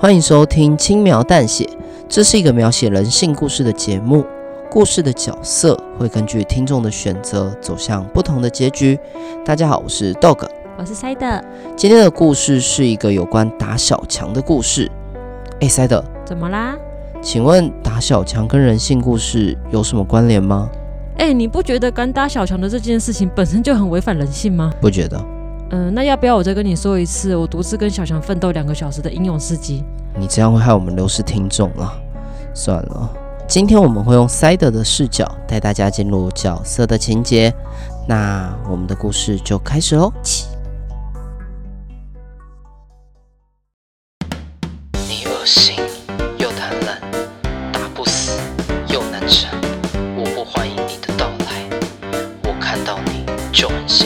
[0.00, 1.64] 欢迎收听《轻描淡写》，
[2.08, 4.24] 这是一个描写人性故事的节目。
[4.70, 8.96] 故事的角色会根据听众的选择走向不同的结局。
[9.44, 10.46] 大家好，我是 Dog，
[10.78, 11.42] 我是 Side。
[11.74, 14.88] 今天的故事是一个有关打小强的故事。
[15.60, 16.76] 哎，Side，怎么啦？
[17.20, 20.70] 请问打小强跟人性故事有什么关联吗？
[21.16, 24.72] 哎，你不觉得敢打小强的这件事情本身就很违反人性吗？
[24.80, 25.20] 不觉得。
[25.70, 29.84] 嗯，那要不要我再跟你说一次我独自跟小强奋斗两个小时的英勇事迹？
[30.16, 31.92] 你这样会害我们流失听众啊。
[32.54, 33.10] 算了，
[33.46, 37.54] 今天我们会用 Side 的视角带大家进入角色的情节。
[38.08, 40.10] 那我们的故事就开始喽。
[40.22, 40.46] 起，
[45.06, 45.76] 你恶心
[46.38, 46.98] 又贪婪，
[47.70, 48.40] 打不死
[48.88, 49.52] 又难缠，
[50.16, 51.68] 我不欢迎你的到来，
[52.44, 53.97] 我看到你就很。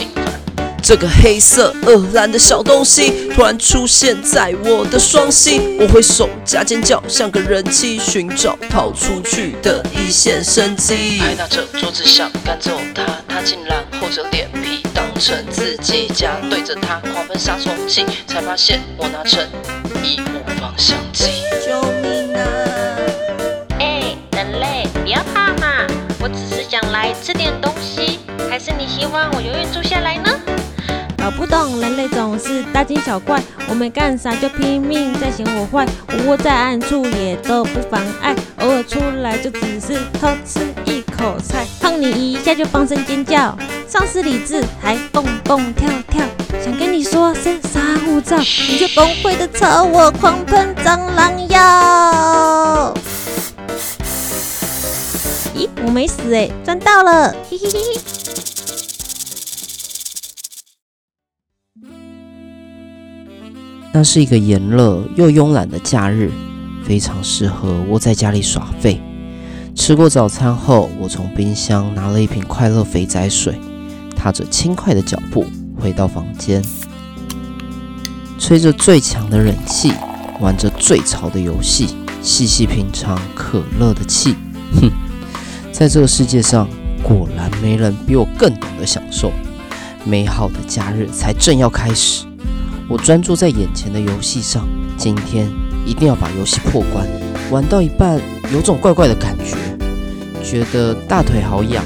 [0.83, 11.19] 这个黑色恶烂的小东西突然出现在我的双膝，我挥手加尖叫，像个人妻寻找逃出去的一线生机。
[11.19, 19.41] 拍打着桌子想赶走他，他竟然厚着脸皮当成自己家，对着他狂喷杀虫剂，才发现我拿成
[20.03, 21.43] 一物方向机。
[21.65, 22.43] 救命啊！
[23.79, 25.87] 哎，人类，不要怕嘛，
[26.19, 30.32] 我只是想来吃点东西，还是你希望我永远住下来呢？
[31.23, 43.57] 搞不懂，人类总是大惊小怪，我没干啥就拼命在嫌我坏，我窝在暗处也都不妨碍，偶尔出来就只是偷吃一口菜，碰你一下就放声尖叫，
[43.87, 46.25] 丧失理智还蹦蹦跳跳，
[46.61, 52.93] 想跟你说声杀护照，你就崩溃的朝我狂喷蟑螂药。
[55.55, 58.42] 咦，我没死哎，赚到了，嘿嘿嘿嘿。
[63.95, 66.31] 那是一个炎热又慵懒的假日，
[66.83, 68.99] 非常适合窝在家里耍废。
[69.75, 73.53] 吃过早餐后，我从冰箱拿了一瓶快乐肥仔水，
[74.15, 75.45] 踏着轻快的脚步
[75.79, 76.59] 回到房间，
[78.39, 79.93] 吹着最强的冷气，
[80.39, 84.35] 玩着最潮的游戏，细细品尝可乐的气。
[84.81, 84.89] 哼，
[85.71, 86.67] 在这个世界上，
[87.03, 89.31] 果然没人比我更懂得享受。
[90.03, 92.25] 美好的假日才正要开始。
[92.93, 95.51] 我专注在眼前的游戏上，今天
[95.83, 97.07] 一定要把游戏破关。
[97.49, 98.21] 玩到一半，
[98.51, 99.55] 有种怪怪的感觉，
[100.43, 101.83] 觉得大腿好痒，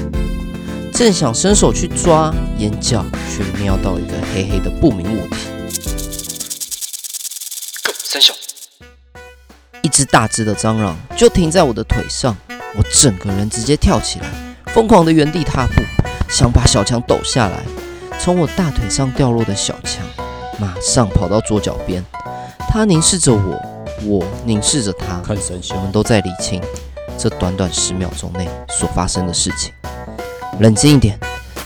[0.92, 5.36] 正想伸手去抓，眼角却瞄到一个黑黑的不明物体。
[8.04, 8.34] 三小，
[9.80, 12.36] 一只大只的蟑螂就停在我的腿上，
[12.76, 14.26] 我整个人直接跳起来，
[14.74, 15.80] 疯狂的原地踏步，
[16.28, 17.62] 想把小强抖下来。
[18.20, 20.04] 从我大腿上掉落的小强。
[20.58, 22.04] 马上跑到桌角边，
[22.68, 23.62] 他凝视着我，
[24.04, 26.60] 我凝视着他，看神仙，我们都在理清
[27.16, 29.72] 这短短十秒钟内所发生的事情。
[30.58, 31.16] 冷静一点，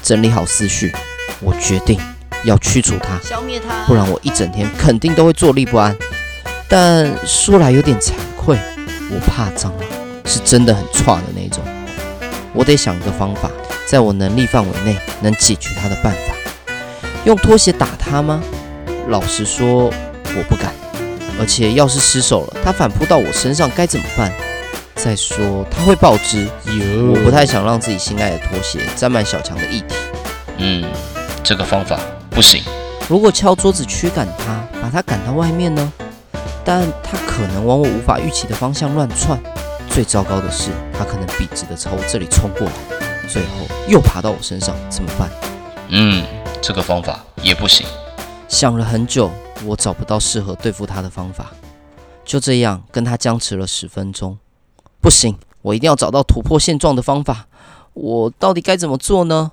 [0.02, 0.94] 整理好思绪，
[1.40, 1.98] 我决定
[2.44, 5.96] 要驱除他，消灭他，不然我一整天肯定都会坐立不安。
[6.68, 8.58] 但说来有点惭愧，
[9.10, 9.80] 我怕蟑螂
[10.26, 11.64] 是真的很差的那种，
[12.52, 13.50] 我得想一个方法，
[13.86, 16.34] 在我能力范围内能解决他的办法。
[17.24, 18.42] 用拖鞋打他吗？
[19.08, 19.84] 老实说，
[20.34, 20.72] 我不敢。
[21.40, 24.30] 而且要是失手了，他反扑到我身上该怎么办？
[24.94, 29.94] 再说他会爆汁，我不太想让自己心爱的拖鞋沾满小强的液体。
[30.58, 30.84] 嗯，
[31.42, 31.98] 这个方法
[32.30, 32.62] 不行。
[33.08, 35.92] 如果敲桌子驱赶他，把他赶到外面呢？
[36.64, 39.40] 但他可能往我无法预期的方向乱窜。
[39.88, 42.72] 最糟糕的是，他可能笔直的朝我这里冲过来，
[43.26, 45.28] 最后又爬到我身上，怎么办？
[45.88, 46.24] 嗯，
[46.60, 47.84] 这个方法也不行。
[48.52, 49.30] 想了很久，
[49.64, 51.52] 我找不到适合对付他的方法，
[52.22, 54.36] 就这样跟他僵持了十分钟。
[55.00, 57.46] 不行，我一定要找到突破现状的方法。
[57.94, 59.52] 我到底该怎么做呢？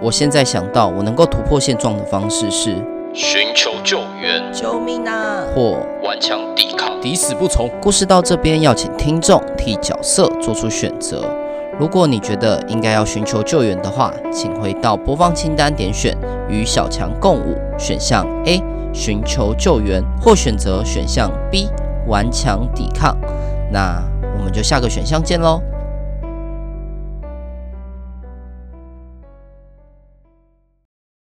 [0.00, 2.74] 我现在想到，我能够突破现状的方式是
[3.12, 5.44] 寻求救援，救命啊！
[5.54, 7.68] 或顽强抵抗，抵死不从。
[7.82, 11.41] 故事到这边，要请听众替角色做出选择。
[11.78, 16.16] 如果你觉得应该要寻求救援的话，请回到播放清单点选
[16.48, 21.68] 与小强共舞选项 A 寻求救援，或选择选项 B
[22.06, 23.16] 顽强抵抗。
[23.70, 24.02] 那
[24.38, 25.60] 我们就下个选项见喽。